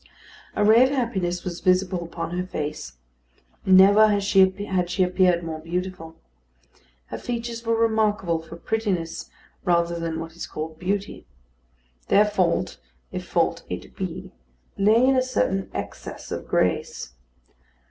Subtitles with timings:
[0.55, 2.93] A ray of happiness was visible upon her face.
[3.67, 4.41] Never had she
[5.03, 6.15] appeared more beautiful.
[7.09, 9.29] Her features were remarkable for prettiness
[9.63, 11.27] rather than what is called beauty.
[12.07, 12.79] Their fault,
[13.11, 14.31] if fault it be,
[14.75, 17.13] lay in a certain excess of grace.